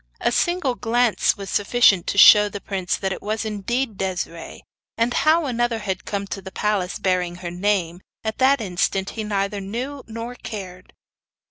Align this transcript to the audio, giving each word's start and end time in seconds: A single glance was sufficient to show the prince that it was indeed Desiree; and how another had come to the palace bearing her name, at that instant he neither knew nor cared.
A 0.19 0.31
single 0.31 0.73
glance 0.73 1.37
was 1.37 1.51
sufficient 1.51 2.07
to 2.07 2.17
show 2.17 2.49
the 2.49 2.59
prince 2.59 2.95
that 2.97 3.13
it 3.13 3.21
was 3.21 3.45
indeed 3.45 3.97
Desiree; 3.97 4.63
and 4.97 5.13
how 5.13 5.45
another 5.45 5.77
had 5.77 6.05
come 6.05 6.25
to 6.25 6.41
the 6.41 6.51
palace 6.51 6.97
bearing 6.97 7.35
her 7.35 7.51
name, 7.51 8.01
at 8.23 8.39
that 8.39 8.61
instant 8.61 9.11
he 9.11 9.23
neither 9.23 9.61
knew 9.61 10.01
nor 10.07 10.33
cared. 10.33 10.93